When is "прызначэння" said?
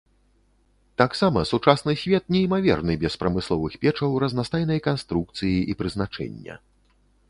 5.83-6.63